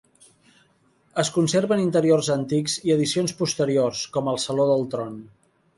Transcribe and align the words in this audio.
Es 1.23 1.29
conserven 1.35 1.83
interiors 1.83 2.31
antics 2.39 2.79
i 2.89 2.95
addicions 2.97 3.37
posteriors, 3.45 4.05
com 4.19 4.35
el 4.35 4.45
saló 4.49 4.69
del 4.73 4.89
tron. 4.97 5.19